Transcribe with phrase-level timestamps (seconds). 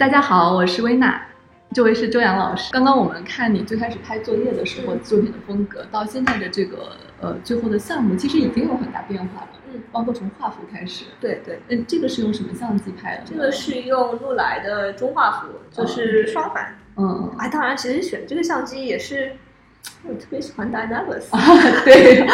[0.00, 1.20] 大家好，我是薇娜，
[1.74, 2.72] 这位是周洋老师。
[2.72, 9.48] 刚刚我们看你最开始拍作业的时候，作品的风格到现在的这个呃最后的项目，其实已经有很大变化了。
[9.70, 11.04] 嗯，包括从画幅开始。
[11.20, 13.24] 对对，嗯，这个是用什么相机拍的？
[13.26, 16.78] 这个是用禄来的中画幅，就是双反。
[16.96, 19.32] 嗯，哎，当然，其实选这个相机也是
[20.04, 21.24] 我特别喜欢 Dynavix，
[21.84, 22.26] 对，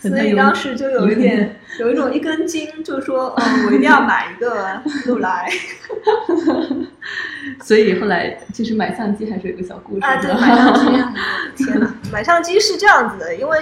[0.00, 5.50] 所以当时就有一点有一种一根筋，就说，嗯，我一定要买一个禄来。
[7.62, 10.00] 所以后来其实买相机还是有个小故事。
[10.04, 13.58] 啊，对，买相机，天哪， 买相机是这样子的，因为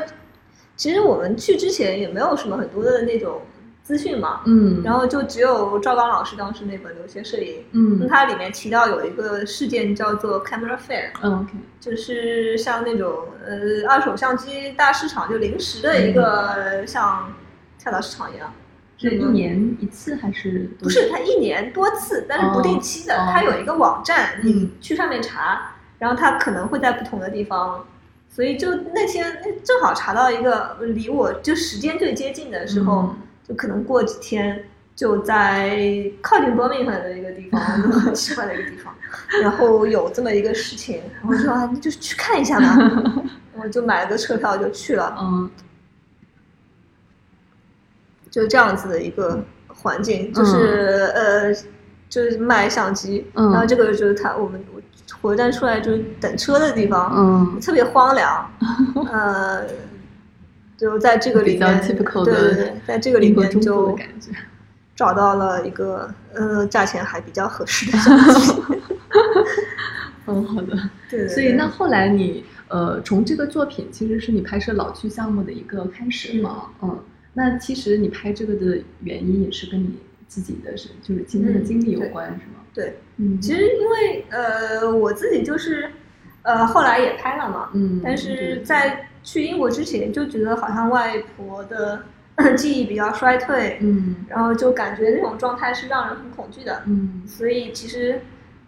[0.76, 3.42] 其实我们去之前也没有什么很多的那种
[3.82, 13.12] 资讯嘛，嗯，然后就只有赵刚老师当时那本留学摄影，嗯那它里面提到有一个事件叫做 Camera Fair，嗯，OK，就是像那种
[13.46, 17.30] 呃二手相机大市场，就临时的一个像
[17.84, 18.50] 跳蚤市场一样。
[18.96, 20.70] 是一年一次还是？
[20.80, 23.14] 不是，它一年多次，但是不定期的。
[23.14, 27.84] 哦它有一个网站，嗯你去上面查，然后它可能会在不同的地方。
[28.30, 34.64] 所以就那天哎正好查到一个离我就时间最接近的时候，嗯就可能过几天
[34.96, 38.94] 就在靠近伯明翰的一个地方，就很奇怪的一个地方，
[39.42, 43.22] 然后有这么一个事情，然后说啊，你就去看一下吧，
[43.54, 45.14] 我就买了个车票就去了。
[45.20, 45.50] 嗯
[48.34, 51.54] 就这样子的一个环境，就是、呃，
[52.08, 54.60] 就是卖相机，嗯然后这个就是他我们
[55.22, 58.50] 火车站出来就是等车的地方，嗯特别荒凉，
[59.12, 59.64] 呃，
[60.76, 63.96] 就在这个里面，对对对，在这个里面就。
[64.96, 68.52] 找到了一个呃价钱还比较合适的相 机，
[70.26, 70.78] 嗯，好的。
[71.10, 76.96] 对所以那后来你呃，从这个作品其实是你拍摄老区项目的一个开始嘛，嗯，
[77.34, 82.60] 那其实你拍这个的原因也是跟你自己的是就是亲身的经历有关，是吗？
[82.72, 85.90] 对，嗯，其实因为呃我自己就是
[86.42, 92.02] 呃后来也拍了嘛，嗯，但是在去英国之前就觉得好像外婆的
[92.56, 94.16] 记忆比较衰退，嗯。
[94.28, 97.22] 然后就感觉那种状态是让人很恐惧的，嗯。
[97.26, 98.20] 所以其实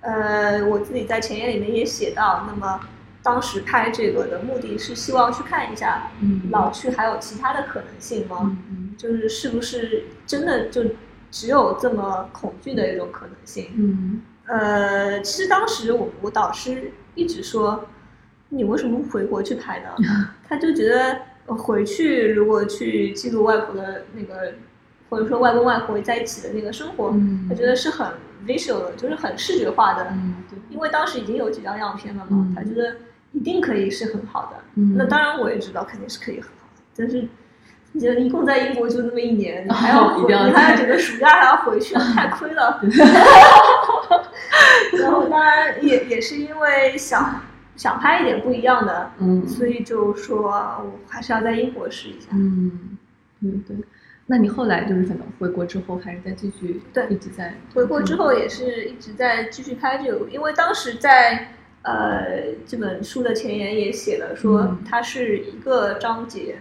[0.03, 2.81] 呃我自己在前言里面也写到，那么
[3.27, 8.57] 当时拍这个的目的是希望去看一下嗯，老去还有其他的可能性吗？
[8.97, 10.83] 就是是不是真的就
[11.33, 13.71] 只有这么恐惧的一种可能性？
[13.77, 17.85] 嗯呃，其实当时我我导师一直说，
[18.51, 19.89] 你为什么不回国去拍呢？
[20.49, 24.55] 他就觉得呃回去如果去记录外婆的那个，
[25.11, 28.07] 或者说外公外婆在一起的那个生活，嗯，他觉得是很
[28.47, 30.13] visual 的，就是很视觉化的。
[30.71, 32.97] 因为当时已经有几张样片了嘛，嗯他觉得
[33.37, 34.57] 一定可以是很好的。
[34.75, 37.29] 嗯那当然我也知道肯定是可以很好的，但是。
[37.93, 42.79] 你觉得一共在英国就那么一年， 你还要你还要整个暑假还要回去，太亏了。
[45.01, 47.41] 然后当然也也是因为想
[47.75, 52.27] 想拍一点不一样的，嗯所以就说我还是要在英国试一下。
[52.33, 52.99] 嗯
[53.41, 53.75] 对对。
[54.27, 61.56] 那你后来就是可能回国之后，还是在继续对一直在回国之后也是一直在继续拍这个，因为当时在
[61.87, 66.57] 呃这本书的前言也写了说嗯它是一个章节，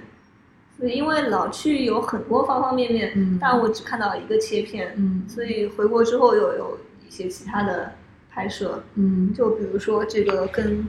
[0.77, 5.25] 所以因为老去有很多方方面面，嗯但我只看到一个切片，嗯。
[5.27, 6.77] 所以回国之后又有
[7.07, 7.91] 一些其他的
[8.29, 9.33] 拍摄，嗯。
[9.33, 10.87] 就比如说这个跟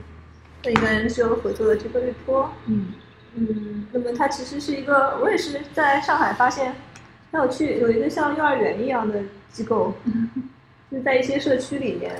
[0.61, 2.93] 跟一个 NGO 合作的这个日托，嗯。
[3.39, 6.75] 嗯，那么它其实是一个，我也是在上海发现
[7.31, 9.19] 很有趣，有一个像幼儿园一样的
[9.51, 9.93] 机构，
[10.89, 12.15] 就是在一些社区里面，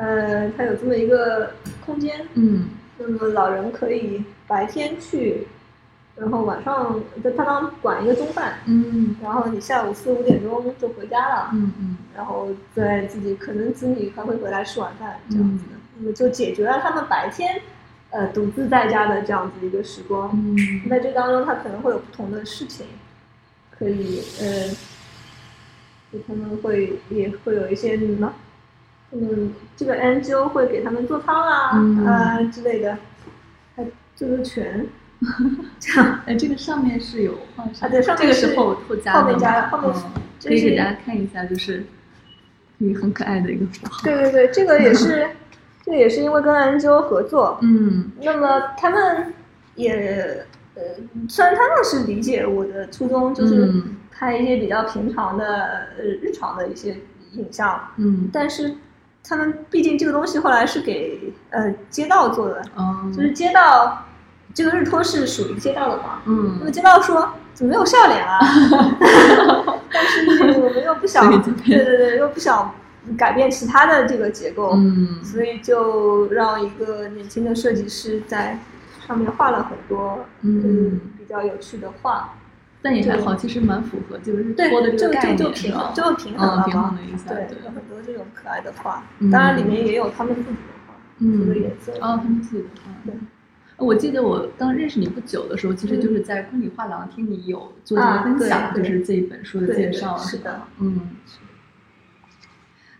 [0.00, 1.52] 呃，它有这么一个
[1.84, 2.70] 空间，嗯。
[2.96, 5.46] 那么老人可以白天去，
[6.16, 9.14] 然后晚上在他当管一个中饭，嗯。
[9.22, 11.96] 然后你下午四五点钟就回家了，嗯嗯。
[12.16, 17.60] 然后再自己可能子女还会回来吃晚饭这样子的，那么就解决了他们白天
[18.10, 20.30] 呃独自在家的这样子一个时光。
[20.32, 20.88] 嗯。
[20.88, 22.86] 在这当中，他可能会有不同的事情，
[23.70, 24.68] 可以呃，
[26.10, 28.34] 就他们会也会有一些什么，
[29.12, 32.06] 嗯，这个 NGO 会给他们做汤啊、嗯。
[32.06, 32.96] 呃之类的，
[33.76, 33.84] 还
[34.14, 34.86] 做做拳，
[35.80, 41.84] 这样哎，这个上面是有画上啊对上面是这个是后后加的后面加吗的后面是嗯这是可以给大家看一下，就是
[42.78, 44.02] 一个很可爱的一个符号。
[44.04, 45.28] 对对对，这个也是，
[45.84, 48.10] 这个也是因为跟 NGO 合作，嗯。
[48.22, 49.34] 那么他们
[49.74, 50.44] 也
[50.76, 50.82] 呃，
[51.28, 53.96] 虽然他们是理解我的初衷，就是嗯。
[54.12, 55.46] 拍一些比较平常的
[55.98, 56.94] 呃日常的一些
[57.32, 58.28] 影像，嗯。
[58.32, 58.74] 但是
[59.22, 63.10] 他们毕竟这个东西后来是给呃街道做的，哦。
[63.14, 64.04] 就是街道
[64.52, 66.56] 这个日托是属于街道的嘛，嗯。
[66.58, 68.38] 那么嗯街道说怎么没有笑脸啊？
[69.92, 72.74] 但是我们又不想对对对，又不想
[73.16, 75.22] 改变其他的这个结构，嗯。
[75.22, 78.58] 所以就让一个年轻的设计师在
[79.06, 82.34] 上面画了很多嗯比较有趣的画。
[82.82, 90.56] 但也还好，其实蛮符合就是对拖的，这就个概念，就就平是吧就平衡了嗯，平衡了一下，对对，，有很多这种可爱的画，嗯当然里面也有他们自己的
[90.86, 91.92] 画，嗯这个颜色。
[92.00, 92.90] 哦，他们自己的画。
[93.04, 93.14] 对
[93.76, 101.00] 呃我记得我刚认识你不久的时候，其实嗯就是在昆里画廊听你有做这个啊分享，就是这一本书的介绍，是的吧，嗯。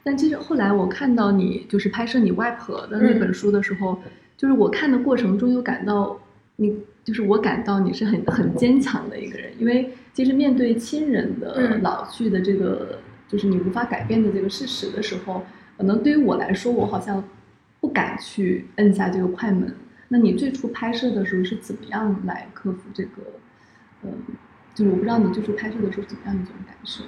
[0.03, 4.01] 但其实后来我看到你就是拍摄你外婆的那本书的时候，
[4.37, 6.19] 就是我看的过程中有感到
[6.61, 15.43] 你，就是我感到你是很很坚强的一个人，因为其实面对亲人的嗯老去的这个，就是你无法改变的这个事实的时候，
[15.79, 17.25] 可能对于我来说，我好像
[17.81, 19.75] 不敢去摁下这个快门。
[20.09, 23.23] 那你最初拍摄的时候是怎么样来克服这个？
[24.03, 24.11] 呃，
[24.75, 27.03] 就是我不知道你最初拍摄的时候怎么样一种感受？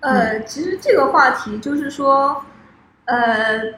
[0.00, 2.44] 呃，其实这个话题就是说，
[3.06, 3.74] 呃，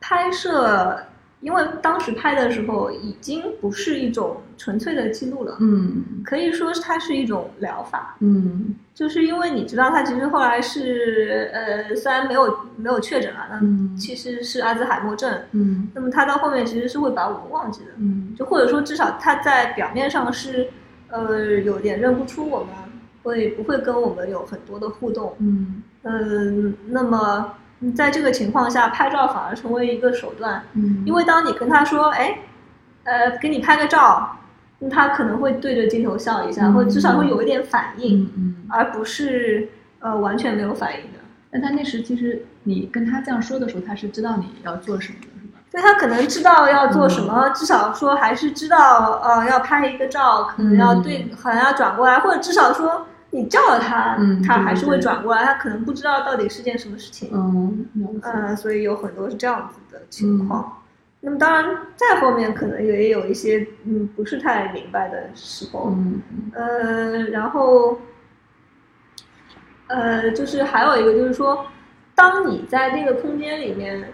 [0.00, 1.06] 拍摄，
[1.40, 8.16] 因为当时拍的时候已经不是一种纯粹的记录了，嗯可以说它是一种疗法。
[8.20, 15.32] 嗯就是因为你知道他其实后来是呃，虽然没有没有确诊啊，那嗯其实是阿兹海默症。
[15.52, 20.68] 嗯那么他到后面其实是会把我们忘记的，嗯就或者说至少他在表面上是
[21.08, 22.68] 呃有点认不出我们，
[23.22, 25.34] 会不会跟我们有很多的互动。
[25.38, 32.38] 嗯嗯，那么嗯在这个情况下，拍照反而成为一个手段，嗯，因为当你跟他说，哎，
[33.04, 34.36] 呃，给你拍个照，
[34.78, 38.56] 那他可能会对着镜头笑一下，嗯或者至少会有一点反应，嗯嗯。
[38.68, 39.68] 而不是
[40.00, 41.18] 呃完全没有反应的。
[41.50, 45.58] 但他那时其实你跟他这样说的时候，他是知道你要做什么的，是吧？
[45.72, 57.30] 对他可能知道要做什嗯么，至少说还是知道呃要拍一个照，可能要对，嗯可能要转过来，或者至少说你叫了他，嗯他还是会转过来，他可能不知道到底是件什么事情。
[57.32, 60.76] 嗯，所以有很多是这样子的情况。
[61.20, 65.94] 那么当然，再后面可能也有一些嗯不是太明白的时候。
[65.96, 67.98] 嗯然后
[69.86, 71.66] 呃，就是还有一个就是说，
[72.14, 74.12] 当你在那个空间里面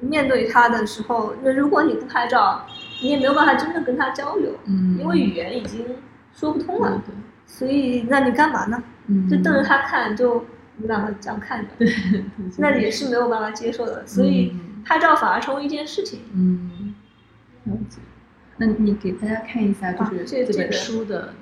[0.00, 2.66] 面对他的时候，那如果你不拍照，
[3.00, 5.86] 你也没有办法真的跟他交流，嗯，因为语言已经
[6.32, 7.00] 说不通了。
[7.06, 7.14] 对
[7.48, 8.80] 所以，那你干嘛呢？
[9.08, 10.44] 嗯，就瞪着他看，就我
[10.78, 11.88] 们两个这样看着，对，
[12.58, 14.06] 那也是没有办法接受的。
[14.06, 16.20] 所以，嗯拍照反而成为一件事情。
[16.32, 16.94] 嗯，
[17.64, 17.98] 了解。
[18.58, 21.34] 那你给大家看一下，就啊是这本书的，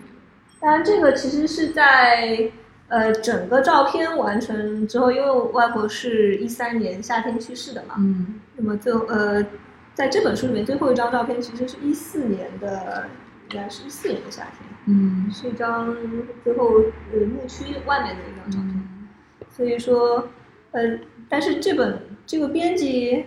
[0.61, 2.51] 当然，这个其实是在
[2.89, 9.45] 呃整个照片完成之后，因为我外婆是一三年夏天去世的嘛，嗯那么最后呃，
[9.95, 13.07] 在这本书里面最后一张照片其实是一四年的，
[13.51, 15.97] 应该是一四年的夏天，嗯是一张
[16.43, 16.81] 最后
[17.13, 18.71] 呃牧区外面的一张照片。
[18.71, 18.83] 嗯
[19.49, 20.29] 所以说，
[20.73, 20.99] 呃，
[21.31, 23.25] 但是这本这个编辑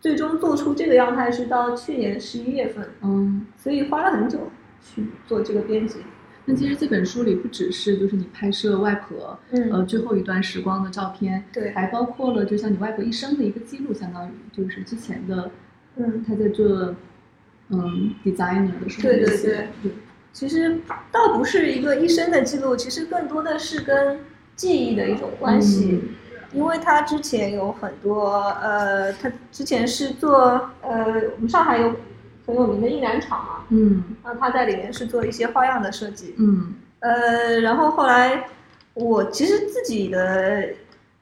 [0.00, 3.46] 最终做出这个样态是到去年十一月份，嗯。
[3.56, 4.50] 所以花了很久
[4.80, 5.96] 去做这个编辑。
[6.44, 15.50] 那其实这本书里不只是就是你拍摄外婆嗯呃最后一段时光的照片，对还包括了就像你外婆一生的一个记录，相当于就是之前的
[15.96, 16.94] 嗯，她在做
[17.70, 19.92] 嗯 designer 的时候对对那些对
[20.32, 24.20] 其实倒不是一个一生的记录，其实更多的是跟
[24.56, 26.00] 记忆的一种关系。
[26.02, 26.08] 嗯
[26.54, 31.02] 因为他之前有很多呃，他之前是做呃，
[31.34, 31.94] 我们上海有
[32.46, 36.34] 很有名的印染厂嘛，嗯然后他在里面是做一些花样的设计。
[36.38, 38.44] 嗯呃，然后后来
[38.92, 40.68] 我其实自己的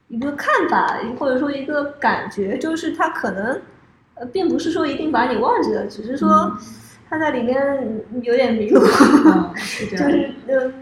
[0.09, 3.61] 一个看法或者说一个感觉，就是他可能
[4.15, 6.59] 呃，并不是说一定把你忘记了，只是说嗯
[7.11, 8.81] 他在里面有点迷路，
[9.27, 10.73] 嗯 是，就是嗯，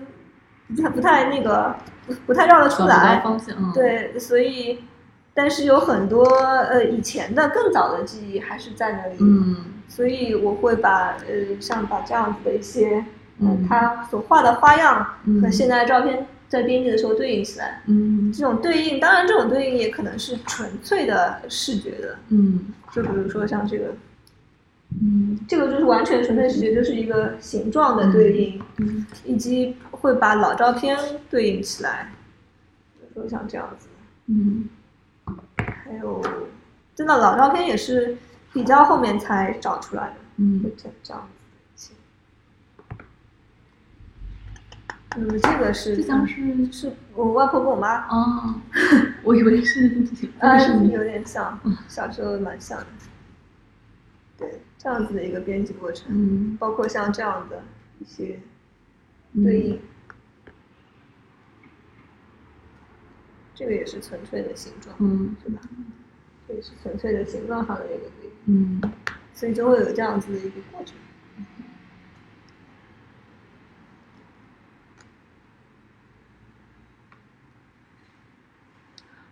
[0.76, 1.74] 不太不太那个
[2.06, 3.18] 不不太绕得出来。
[3.24, 4.80] 方向，嗯，对，所以
[5.32, 9.16] 但是有很多呃以前的更早的记忆还是在那里。
[9.20, 9.56] 嗯
[9.90, 12.96] 所以我会把呃像把这样子的一些，
[13.40, 17.80] 呃嗯他所画的花样嗯和现在的照片在编辑的时候对应起来。
[17.86, 23.86] 嗯这种对应，当然这种对应也可能是纯粹的视觉的，嗯就比如说像这个，
[24.90, 30.96] 嗯这个就是完全纯粹视觉，就是一个形状的对应，嗯以及会把老照片
[31.30, 32.10] 对应起来，
[32.98, 33.88] 比如说像这样子，
[34.26, 34.68] 嗯
[35.56, 36.22] 还有
[36.94, 38.16] 真的老照片也是
[38.52, 40.14] 比较后面才找出来的。
[40.36, 41.28] 嗯就这这样
[41.74, 41.92] 子。
[45.16, 48.54] 那么这个是这张是是我外婆跟我妈，哦，
[49.24, 52.86] 我以为是 这呃个是，有点像，小时候蛮像的。
[54.38, 57.62] 对，这样子的一个编辑过程，嗯包括像这样的
[57.98, 58.38] 一些
[59.32, 59.80] 嗯对应。
[63.54, 65.60] 这个也是纯粹的形状，嗯是吧？
[66.46, 68.92] 这也是纯粹的形状上的一个对应，嗯
[69.34, 70.96] 所以就会有这样子的一个过程。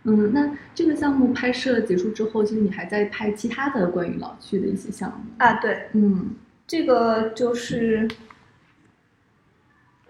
[0.07, 5.17] 嗯，那这个项目拍摄结束之后，其实你还在拍其他的关于老去的一些项目。
[5.37, 6.33] 啊，对，嗯。
[6.65, 8.07] 这个就是，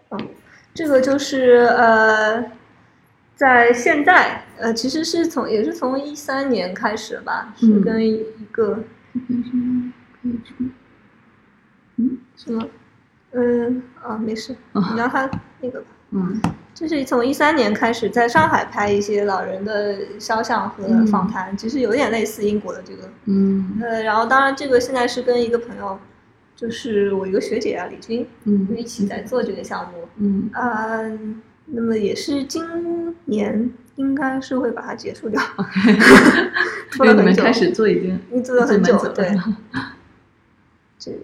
[0.09, 0.27] 嗯，
[0.73, 2.43] 这个就是呃，
[3.35, 7.81] 在现在呃，其实是从也是从一三年开始吧，是嗯。
[7.81, 8.83] 跟一个
[12.35, 12.67] 什么，
[13.31, 15.29] 嗯啊，没事，啊你让他
[15.61, 15.87] 那个吧。
[16.11, 16.41] 嗯
[16.79, 23.09] 这是从一三年开始在上海拍一些老人的肖像和嗯访谈，其实有点类似英国的这个。
[23.25, 25.97] 嗯呃，然后当然这个现在是跟一个朋友，
[26.55, 30.07] 就是我一个学姐啊，李军，嗯一起在做这个项目。
[30.17, 30.99] 嗯啊、
[31.65, 32.63] 那么也是今
[33.25, 35.41] 年应该是会把它结束掉。
[36.91, 39.35] 做因为你们了很久，开始做已经你做了很久，对，
[40.99, 41.17] 这个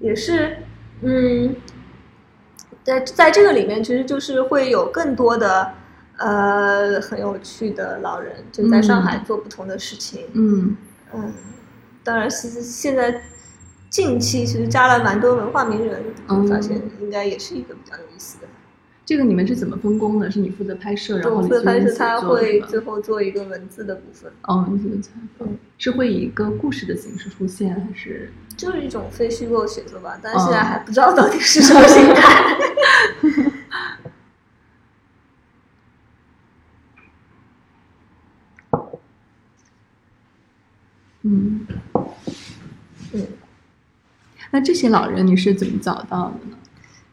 [0.00, 0.56] 也是，
[1.02, 1.54] 嗯，
[2.88, 5.72] 在在这个里面，其实就是会有更多的
[6.16, 10.26] 呃很有趣的老人，就在上海做不同的事情。
[10.32, 10.74] 嗯
[11.12, 11.32] 嗯，
[12.02, 13.20] 当然，其实现在
[13.90, 18.46] 近期其实加了蛮多文化名人，嗯就发现应该也是一个比较有意思的。
[19.08, 20.30] 这个你们是怎么分工的？
[20.30, 28.30] 是你负责拍摄，然后我李负责拍摄，他会最后做一个文字的部分，哦，文字的采访嗯，是会以一个故事的形式出现，还是？
[28.54, 32.58] 就是一种非虚构写作吧，但是现在还不知道到底是什么形态。
[41.22, 41.66] 嗯
[43.14, 43.26] 嗯，
[44.50, 46.57] 那这些老人你是怎么找到的呢？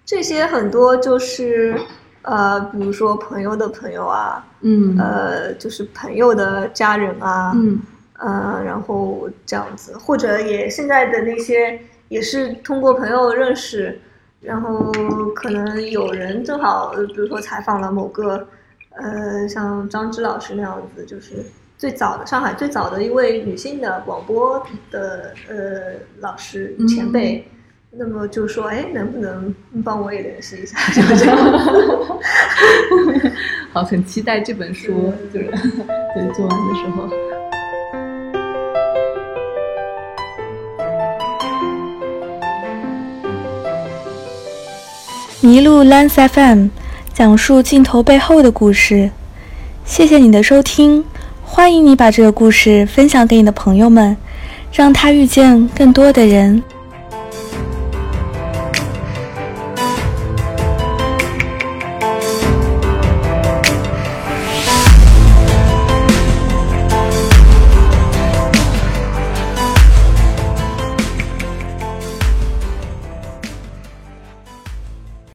[0.06, 1.76] 这些很多就是
[2.22, 7.80] 呃，比如说朋友的朋友啊，嗯呃，就是朋友的家人啊，嗯
[8.20, 14.00] 呃，然后这样子，或者也现在的那些也是通过朋友认识，
[14.42, 14.92] 然后
[15.36, 18.48] 可能有人正好，呃比如说采访了某个，
[18.92, 21.44] 呃，像张芝老师那样子，就是
[21.78, 27.48] 最早的上海最早的一位女性的广播的呃老师嗯前辈。
[27.98, 30.78] 那么就说，哎，能不能帮我也联系一下？
[30.92, 31.38] 就这样。
[33.72, 35.46] 好，很期待这本书，就是
[36.14, 37.10] 对做完的时候。
[45.42, 46.68] 麋鹿 Lens FM
[47.14, 49.10] 讲述镜头背后的故事。
[49.86, 51.06] 谢谢你的收听，
[51.42, 54.18] 欢迎你把这个故事分享给你的朋友们，
[54.74, 56.62] 让他遇见更多的人。